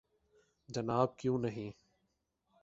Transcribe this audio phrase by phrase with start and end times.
[0.69, 1.71] جناب کیوں نہیں